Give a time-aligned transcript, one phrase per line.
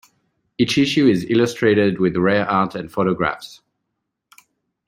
[0.57, 3.61] Each issue is illustrated with rare art and photographs.